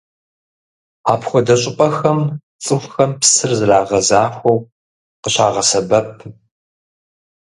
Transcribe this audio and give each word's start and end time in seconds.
Апхуэдэ 1.13 1.55
щӀыпӀэхэм 1.61 2.19
цӀыхухэм 2.63 3.11
псыр 3.19 3.51
зрагъэзахуэу 3.59 4.59
къыщагъэсэбэп. 5.21 6.07